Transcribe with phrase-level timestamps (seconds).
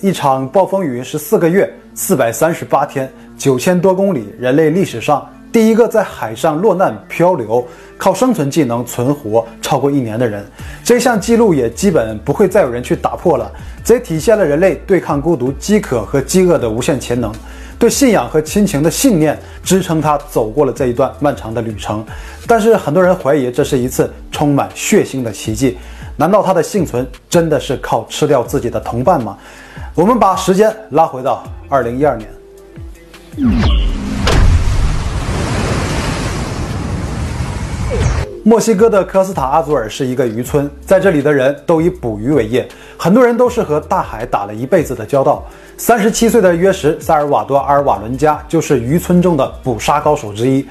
[0.00, 7.64] 一场暴风雨十四个月、四百三十八天、九千多公里，人类历史上第一个在海上落难漂流、
[7.98, 10.44] 靠生存技能存活超过一年的人。
[10.82, 13.52] 这项记录也基本不会再有人去打破了。
[13.84, 17.30] 这也体现了人类对抗孤独、饥渴和饥饿的无限潜能。
[17.78, 22.04] 对信仰和亲情的信念支撑他走过了这一段漫长的旅程。
[22.46, 25.76] 但是很多人怀疑这是一次充满血腥的奇迹。
[26.16, 29.36] 难道他的幸存真的是靠吃掉自己的同伴吗？
[29.94, 32.26] 我们把时间拉回到二零一二年，
[38.42, 42.66] 墨西哥的科斯塔阿祖尔是一个渔村，在这里的人都以捕鱼为业，
[42.96, 45.44] 很多人都是和大海打了一辈子的交道。
[45.76, 50.66] 三十七岁的约什·萨尔瓦多·阿尔瓦伦加就是渔村中的捕杀高手之一。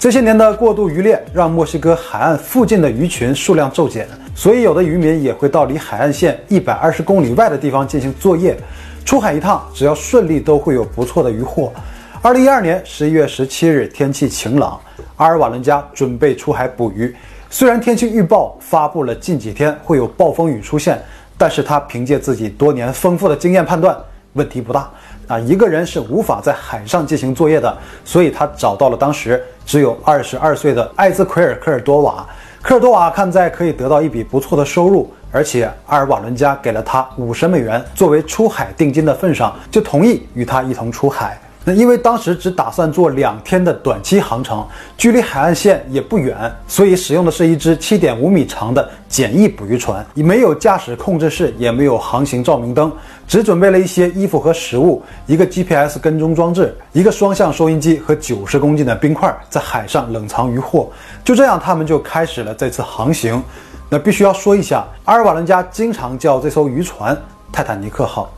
[0.00, 4.08] 这些年的过度渔猎让墨西哥海岸附近的鱼群数量骤减。
[4.34, 8.56] 所以，有的渔民也会到离海岸线一百二十公里外的地方进行作业。
[9.04, 11.72] 出海一趟，只要顺利，都会有不错的渔获。
[12.20, 14.80] 二零一二年十一月十七日，天气晴朗，
[15.16, 17.14] 阿尔瓦伦加准备出海捕鱼。
[17.48, 21.00] 虽然天气预报发布了近几天会有暴风雨出现，
[21.38, 23.96] 但是他凭借自己多年丰富的经验判断，
[24.32, 24.90] 问题不大。
[25.28, 32.26] 啊，一个人是无法在海上进行作业的，所以他找到了当时只有二十二岁的艾兹奎尔科尔多瓦。
[32.64, 41.38] 科尔多瓦看在可以得到一笔不错的收入，而且阿尔瓦伦加给了他五十美元作为出海定金的份上，就同意与他一同出海。
[41.66, 52.90] 那因为当时只打算做两天的短期航程，距离海岸线也不远，所以使用的是一只七点五米长的简易捕鱼船，没有驾驶控制室，也没有航行照明灯，
[53.26, 60.90] 只准备了一些衣服和食物，一个 GPS 跟踪装置，一个双向收音机和九十公斤的冰块，在海上冷藏渔获。
[61.24, 63.42] 就这样，他们就开始了这次航行。
[63.88, 67.16] 那必须要说一下，阿尔瓦伦加经常叫这艘渔船
[67.52, 68.32] “泰坦尼克号”。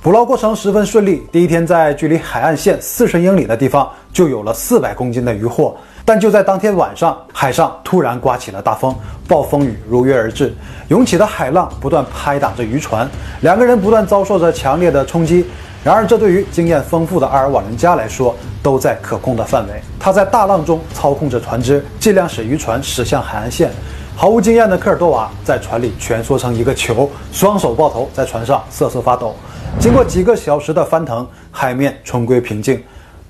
[0.00, 1.26] 捕捞过程十分顺利。
[1.32, 8.94] 第一天在距离海岸线四十英里的地方就有了四百公斤的渔获，但就在当天晚上，海上突然刮起了大风，
[9.26, 10.54] 暴风雨如约而至，
[10.86, 13.08] 涌起的海浪不断拍打着渔船，
[13.40, 15.44] 两个人不断遭受着强烈的冲击。
[15.82, 19.74] 然而，这对于经验丰富的阿尔瓦伦加来说都在可控的范围。
[19.98, 23.70] 他在大浪中操控着船只，尽量使渔船驶向海岸线。
[24.14, 29.34] 毫无经验的科尔多瓦在船里蜷缩成一个球，双手抱头，在船上瑟瑟发抖。
[29.80, 32.82] 经过几个小时的翻腾，海面重归平静。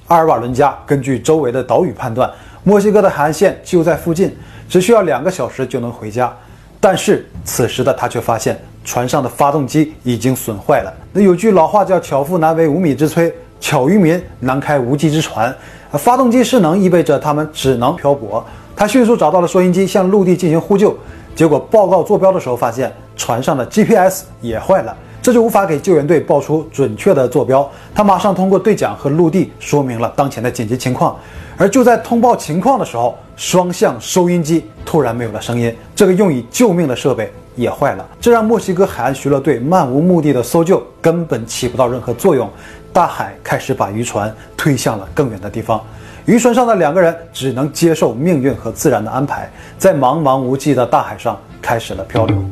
[0.06, 2.28] 阿尔瓦伦加根据周围的岛屿判断，
[2.64, 4.34] 墨西哥的海岸线就在附近，
[4.66, 6.34] 只需要两个小时就能回家。
[6.80, 10.92] 但是此时的他却发现船上的发动机已经损坏了。
[11.12, 13.30] 那有句老话叫“巧妇难为无米之炊”，
[13.60, 15.54] 巧渔民难开无稽之船。
[15.92, 18.42] 发动机失能意味着他们只能漂泊。
[18.74, 20.96] 他迅速找到了收音机，向陆地进行呼救。
[21.34, 24.96] 结果报告坐标的时候，发现船上的 GPS 也坏了。
[25.28, 27.70] 这就无法给救援队报出准确的坐标。
[27.94, 31.14] 他马上通过对讲和陆地说明了当前的紧急情况。
[31.58, 38.08] 而就在通报情况的时候，双向收音机突然没有了声音，这个用以救命的设备也坏了。
[38.18, 42.48] 这让墨西哥海岸巡逻队漫无目的的搜救根本起不到任何作用。
[42.90, 45.78] 大海开始把渔船推向了更远的地方。
[46.24, 49.46] 渔船上的两个人只能接受命运和自然的安排，
[49.76, 52.42] 在茫茫无际的大海上开始了漂流。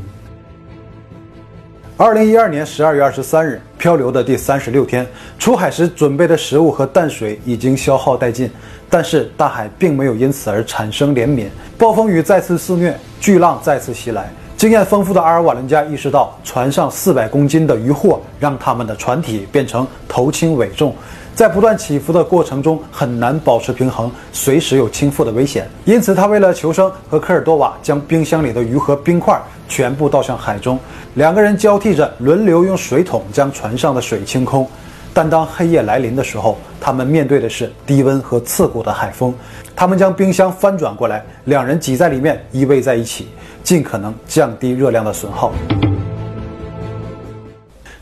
[1.98, 5.06] 二零一二年十二月二十三日，漂流的第三十六天，
[5.38, 8.50] 出海时准备的食物和淡水已经消耗殆尽，
[8.90, 11.46] 但是大海并没有因此而产生怜悯。
[11.78, 14.30] 暴风雨再次肆虐，巨浪再次袭来。
[14.58, 20.94] 经验丰富的阿尔瓦伦加意识到，船上四百公斤的渔获让他们的船体变成头轻尾重。
[21.34, 25.66] 在不断起伏的过程中，很难保持平衡，随时有倾覆的危险。
[25.86, 30.78] 因此，他为了求生，和科尔多瓦将冰箱里的鱼和冰块全部倒向海中。
[31.14, 34.68] 两个人交替着轮流用水桶将船上的水清空。
[35.12, 39.34] 但当黑夜来临的时候，他们面对的是低温和刺骨的海风。
[39.74, 43.28] 他们将冰箱翻转过来，两人挤在里面依偎在一起，
[43.64, 45.52] 尽可能降低热量的损耗。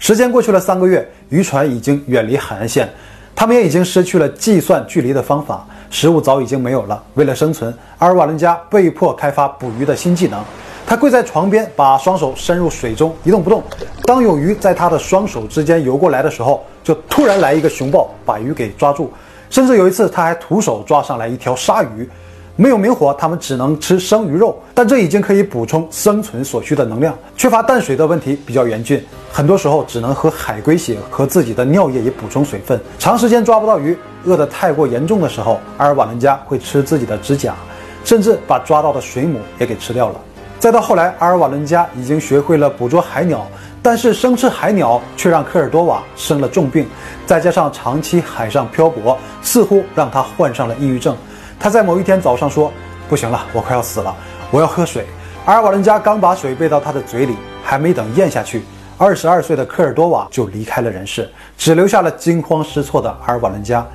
[0.01, 2.89] 时间过去了三个月，渔船已经远离海岸线。
[3.37, 7.01] 他们也已经失去了计算距离的方法，食物早已经没有了。
[7.15, 10.43] 为了生存，阿尔瓦伦加被迫开发捕鱼的新技能。
[10.87, 13.63] 他跪在床边，把双手伸入水中，一动不动。
[14.05, 19.13] 当有鱼在他的双手之间游过来的时候，就突然来一个熊抱，把鱼给抓住。
[19.51, 22.09] 甚至有一次，他还徒手抓上来一条鲨鱼。
[22.57, 27.17] 没有明火，他们只能吃生鱼肉，但这已经可以补充生存所需的能量。
[27.37, 32.81] 缺乏淡水的问题比较严峻，很多时候只能喝海龟血和自己的尿液以补充水分。
[32.97, 37.57] 长时间抓不到鱼，饿得太过严重的时候，阿尔瓦伦加会吃自己的指甲，
[38.05, 40.15] 甚至把抓到的水母也给吃掉了。
[40.59, 43.47] 再到后来，阿尔瓦伦加已经学会了捕捉海鸟，
[43.83, 46.89] 但是生吃海鸟却让科尔多瓦生了重病，
[47.27, 51.15] 再加上长期海上漂泊，似乎让他患上了抑郁症。
[51.61, 52.73] 他在某一天早上说
[53.11, 54.15] ：“不行了，我快要死了，
[54.51, 55.05] 我要喝水。”
[55.45, 58.63] 阿尔瓦伦加刚把水喂到他的嘴里，还没等咽下去，
[58.97, 63.87] 二十二岁的科尔多瓦就离开了人世，只留下了惊慌失措的阿尔瓦伦加。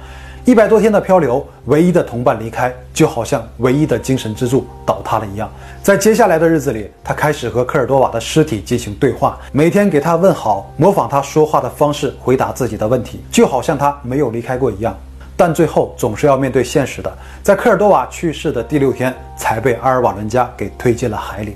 [0.46, 5.50] 一百多天的漂流，唯一的同伴离开，就好像唯一的精神支柱倒塌了一样。
[5.84, 14.98] 在接下来的日子里，他开始和科尔多瓦的尸体进行对话，每天给他问好，模仿他说话的方式回答自己的问题，就好像他没有离开过一样。
[15.38, 21.56] 但最后总是要面对现实的，在科尔多瓦去世的第六天，才被阿尔瓦伦加给推进了海里。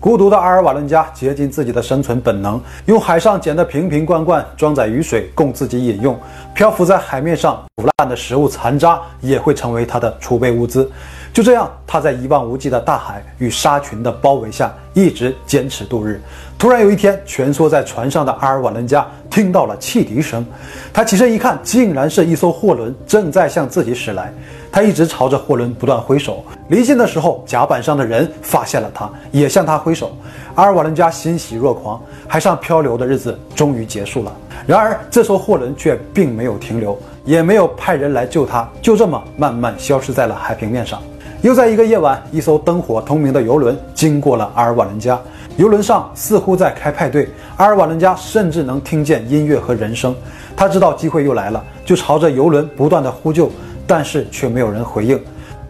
[0.00, 6.18] 孤独的阿尔瓦伦加竭尽自己的生存本能，用海上捡的瓶瓶罐罐装载雨水供自己饮用。
[6.54, 10.90] 漂浮在海面上腐烂的食物残渣也会成为他的储备物资。
[11.32, 16.20] 就这样，他在一望无际的大海与沙群的包围下一直坚持度日。
[16.58, 20.44] 突然有一天，蜷缩在船上的阿尔瓦伦加听到了汽笛声，
[20.92, 24.32] 他起身一看，竟然是一艘货轮正在向自己驶来。
[24.72, 30.16] 他一直朝着货轮不断挥手，离近的时候，甲板上的人发现了他，也向他挥手。
[30.56, 34.32] 阿尔瓦伦加欣喜若狂，海上漂流的日子终于结束了。
[34.66, 41.00] 然而，这艘货轮却并没有停留，也没有派人来救他，就这么慢慢消失在了海平面上。
[41.42, 45.18] 又在一个夜晚，一艘灯火通明的游轮经过了阿尔瓦伦加。
[45.56, 47.26] 游轮上似乎在开派对，
[47.56, 50.14] 阿尔瓦伦加甚至能听见音乐和人声。
[50.54, 53.50] 他知道机会又来了，就朝着游轮不断的呼救，
[53.86, 55.18] 但是却没有人回应。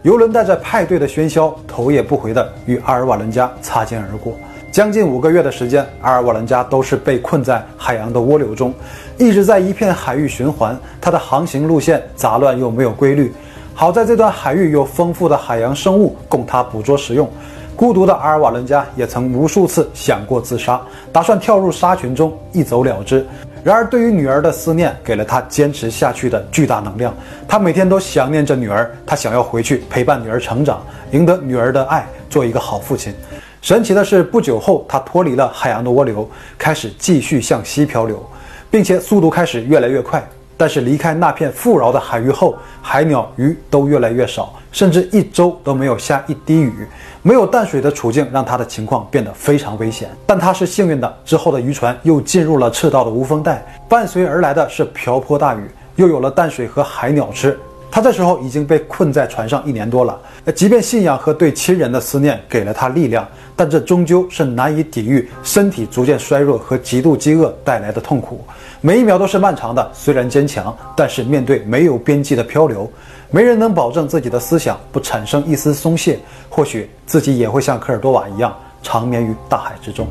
[0.01, 4.33] 游轮带着派对的喧嚣，头也不回的与阿尔瓦伦加擦肩而过。
[4.73, 8.73] 将近五个月的时间，阿尔瓦伦加都是被困在海洋的涡流中，
[9.17, 10.77] 一直在一片海域循环。
[10.99, 13.31] 它的航行路线杂乱又没有规律。
[13.73, 17.29] 好在这段海域有丰富的海洋生物供他捕捉食用。
[17.75, 20.79] 孤独的阿尔瓦伦加也曾无数次想过自杀，
[21.11, 23.25] 打算跳入沙群中一走了之。
[23.63, 27.11] 然而，对于女儿的思念给了他坚持下去的巨大能量。
[27.47, 33.13] 他每天都想念着女儿，他想要回去陪伴女儿成长，赢得女儿的爱，做一个好父亲。
[33.61, 38.23] 神奇的是，不久后他脱离了海洋的涡流，开始继续向西漂流，
[38.69, 40.23] 并且速度开始越来越快。
[40.61, 46.87] 但是离开那片富饶的海域后，海鸟鱼都越来越少，甚至一周都没有下一滴雨。
[47.23, 50.07] 没有淡水的处境让他的情况变得非常危险。
[50.27, 57.57] 但他是幸运的，之后的渔船又进入了赤道的无风带，伴随而来的是瓢泼大雨，又有了淡水和海鸟吃。
[57.89, 60.17] 他这时候已经被困在船上一年多了。
[60.55, 68.45] 即便信仰和对亲人的思念给了他力量，但这终究是难以抵御身体逐渐衰弱和极度饥饿带来的痛苦。
[68.83, 72.91] 每一秒都是漫长的，虽然坚强，但是面对没有边际的漂流，
[73.29, 76.17] 没人能保证自己的思想不产生一丝松懈。
[76.49, 78.51] 或许自己也会像科尔多瓦一样
[78.81, 80.07] 长眠于大海之中。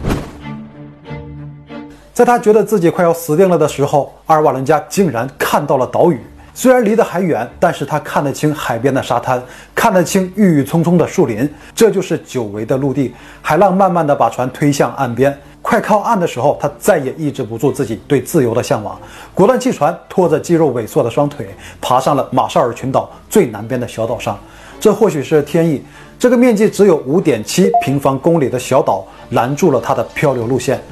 [2.15, 6.21] 在他觉得自己快要死定了的时候，阿尔瓦伦加竟然看到了岛屿。
[6.55, 9.43] 虽然离得还远，但是他看得清海边的沙滩，
[9.75, 11.49] 看得清郁郁葱葱的树林。
[11.75, 13.13] 这就是久违的陆地。
[13.43, 15.37] 海浪慢慢地把船推向岸边。
[15.71, 19.01] 快靠岸的时候，他再也抑制不住自己对自由的向往，
[19.33, 21.49] 果断弃船，拖着肌肉萎缩的双腿，
[21.81, 24.37] 爬上了马绍尔群岛最南边的小岛上。
[24.81, 25.81] 这或许是天意，
[26.19, 30.83] 这个面积只有五点七平方公里的小岛拦住了他的漂流路线。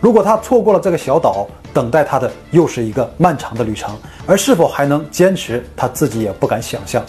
[0.00, 1.44] 如果他错过了这个小岛，
[1.74, 3.92] 等待他的又是一个漫长的旅程，
[4.24, 7.02] 而是否还能坚持，他自己也不敢想象。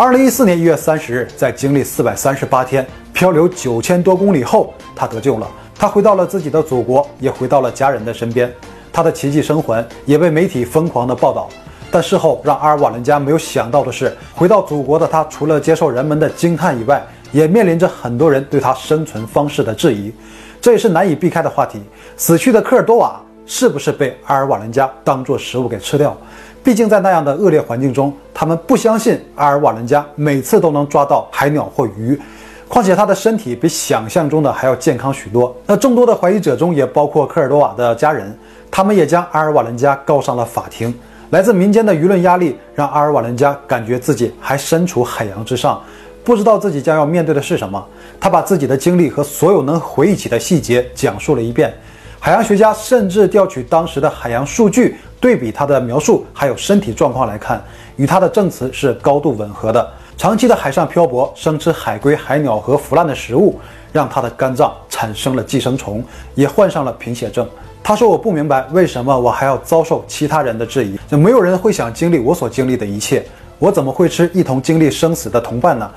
[0.00, 5.50] 二零一四年一月三十日，在经历四百三十八天漂流九千多公里后，他得救了。
[5.74, 8.48] 他回到了自己的祖国，也回到了家人的身边。
[8.92, 11.48] 他的奇迹生还也被媒体疯狂的报道。
[11.90, 20.14] 但事后让阿尔瓦伦加没有想到的是，回到祖国的他，除了接受人们的惊叹以外，也面临着很多人对他生存方式的质疑。
[20.60, 21.82] 这也是难以避开的话题。
[22.16, 26.16] 死去的科尔多瓦是不是被阿尔瓦伦加当作食物给吃掉？
[26.62, 32.20] 毕竟在那样的恶劣环境中，他们不相信阿尔瓦伦加每次都能抓到海鸟或鱼。
[32.68, 35.56] 况且他的身体比想象中的还要健康许多。
[35.64, 38.36] 那众多的怀疑者中也包括科尔多瓦的家人，
[38.70, 40.94] 他们也将阿尔瓦伦加告上了法庭。
[41.30, 45.82] 来自民间的舆论压力让阿尔瓦伦加感觉自己还身处海洋之上，
[46.22, 47.82] 不知道自己将要面对的是什么。
[48.20, 51.72] 他把自己的经历和所有能回忆起的细节讲述了一遍。
[52.20, 57.62] 海洋学家甚至调取当时的海洋数据，对比他的描述还有身体状况来看，
[57.96, 59.88] 与他的证词是高度吻合的。
[60.16, 63.58] 长期的海上漂泊，生吃海龟、海鸟和腐烂的食物，
[63.92, 67.48] 让他的肝脏产生了寄生虫，也患上了贫血症。
[67.84, 73.24] 他说：“我不明白为什么我还要遭受其他人的质疑，就没有人会想经历我所经历的一切。
[73.60, 75.88] 我怎么会吃一同经历生死的同伴呢？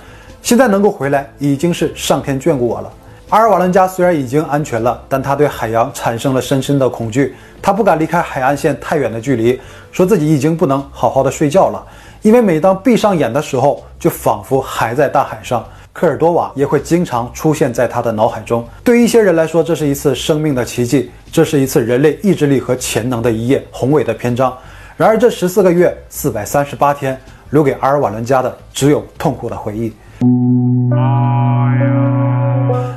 [0.44, 2.94] 现在能够回来，已经是上天眷顾我了。”
[3.32, 7.34] 阿尔瓦伦加虽然已经安全了，但他对海洋产生了深深的恐惧。
[7.62, 9.58] 他不敢离开海岸线太远的距离，
[9.90, 11.82] 说自己已经不能好好的睡觉了，
[12.24, 15.66] 因为每当闭上眼的时候，就仿佛还在大海上。
[15.94, 18.68] 科尔多瓦也会经常出现在他的脑海中。
[18.84, 24.54] 对于一些人来说，这是一次生命的奇迹，这是一次人类意志力和潜能的一页宏伟的篇章。
[24.98, 27.18] 然而，这十四个月四百三十八天，
[27.52, 29.94] 留给阿尔瓦伦加的只有痛苦的回忆。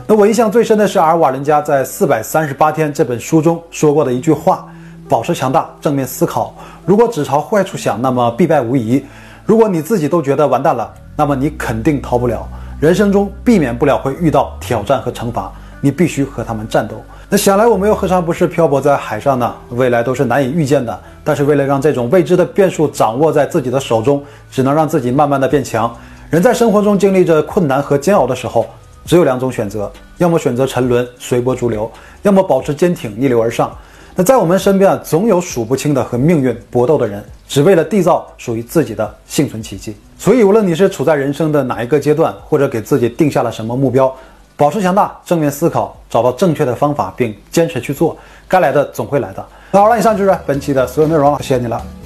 [0.06, 4.68] 那我印象最深的是阿尔瓦伦加在《四百三十八天》这本书中说过的一句话
[5.08, 6.54] ：“保持强大，正面思考。
[6.84, 9.02] 如果只朝坏处想，那么必败无疑。
[9.46, 12.46] 如果你自己都觉得完蛋了，那么你肯定逃不了。
[12.78, 17.02] 人生中避免不了会遇到挑战和惩罚，你必须和他们战斗。
[17.30, 19.54] 那想来我们又何尝不是漂泊在海上呢？
[19.70, 21.00] 未来都是难以预见的。
[21.24, 25.90] 但是为了让这种未知的变数掌握在自己的手中，只能让自己慢慢的变强。
[26.28, 28.66] 人在生活中经历着困难和煎熬的时候。”
[29.04, 31.90] 只有两种选择，要么选择沉沦随波逐流，
[32.22, 33.76] 要么保持坚挺逆流而上。
[34.16, 39.96] 那在我们身边啊，总有数不清的和命运搏斗的人，只为了缔造属于自己的幸存奇迹。
[40.16, 44.14] 所以，无论你是处在人生的哪一个阶段，或者给自己定下了什么目标，
[44.56, 49.44] 保持强大，正面思考，找到正确的方法，并坚持去做，该来的总会来的。
[49.72, 52.03] 那好了，以上就是本期的所有内容，谢谢你了。